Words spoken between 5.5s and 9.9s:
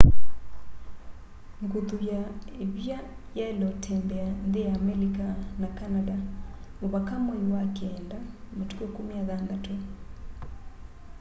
na canada muvaka mwai wa keenda matuku 16